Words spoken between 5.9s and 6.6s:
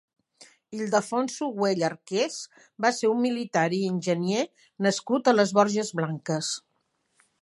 Blanques.